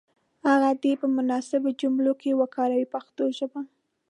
هغه 0.47 0.69
دې 0.83 0.93
په 1.01 1.07
مناسبو 1.17 1.69
جملو 1.81 2.13
کې 2.21 2.37
وکاروي 2.41 2.85
په 2.89 2.91
پښتو 2.93 3.23
ژبه. 3.37 3.61